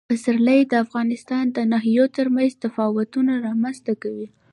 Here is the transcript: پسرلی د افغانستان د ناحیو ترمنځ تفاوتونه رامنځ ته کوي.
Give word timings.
پسرلی 0.09 0.61
د 0.67 0.73
افغانستان 0.85 1.43
د 1.51 1.57
ناحیو 1.71 2.05
ترمنځ 2.17 2.51
تفاوتونه 2.63 3.31
رامنځ 3.47 3.77
ته 3.85 3.93
کوي. 4.03 4.27